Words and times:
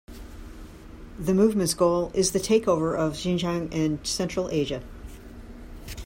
The 1.19 1.31
movement's 1.35 1.75
goal 1.75 2.09
is 2.15 2.31
the 2.31 2.39
takeover 2.39 2.97
of 2.97 3.13
Xinjiang 3.13 3.71
and 3.71 3.99
Central 4.03 4.49
Asia. 4.49 4.81